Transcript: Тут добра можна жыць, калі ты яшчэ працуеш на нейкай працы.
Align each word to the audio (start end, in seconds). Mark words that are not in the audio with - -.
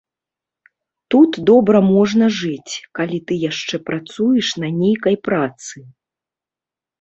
Тут 1.15 1.31
добра 1.49 1.81
можна 1.95 2.25
жыць, 2.37 2.73
калі 3.01 3.17
ты 3.27 3.37
яшчэ 3.43 3.75
працуеш 3.91 4.47
на 4.65 4.73
нейкай 4.81 5.15
працы. 5.29 5.77